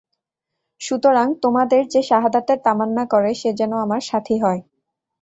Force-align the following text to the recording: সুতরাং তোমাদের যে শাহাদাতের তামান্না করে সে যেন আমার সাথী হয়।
সুতরাং 0.81 1.27
তোমাদের 1.41 1.81
যে 1.87 2.01
শাহাদাতের 2.01 2.59
তামান্না 2.63 3.03
করে 3.05 3.31
সে 3.33 3.49
যেন 3.53 3.71
আমার 3.77 4.01
সাথী 4.01 4.35
হয়। 4.41 4.61